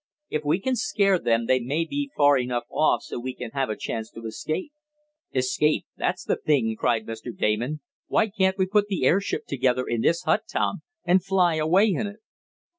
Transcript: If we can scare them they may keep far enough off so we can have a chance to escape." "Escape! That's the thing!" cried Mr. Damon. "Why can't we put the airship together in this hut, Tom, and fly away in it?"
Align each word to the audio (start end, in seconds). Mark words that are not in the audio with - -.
If 0.31 0.43
we 0.43 0.59
can 0.59 0.75
scare 0.75 1.19
them 1.19 1.45
they 1.45 1.59
may 1.59 1.85
keep 1.85 2.13
far 2.17 2.35
enough 2.35 2.63
off 2.71 3.03
so 3.03 3.19
we 3.19 3.35
can 3.35 3.51
have 3.51 3.69
a 3.69 3.75
chance 3.75 4.09
to 4.13 4.25
escape." 4.25 4.71
"Escape! 5.31 5.85
That's 5.95 6.23
the 6.23 6.37
thing!" 6.37 6.75
cried 6.75 7.05
Mr. 7.05 7.29
Damon. 7.37 7.81
"Why 8.07 8.27
can't 8.29 8.57
we 8.57 8.65
put 8.65 8.87
the 8.87 9.05
airship 9.05 9.45
together 9.45 9.85
in 9.87 10.01
this 10.01 10.23
hut, 10.23 10.45
Tom, 10.51 10.81
and 11.05 11.23
fly 11.23 11.57
away 11.57 11.89
in 11.89 12.07
it?" 12.07 12.19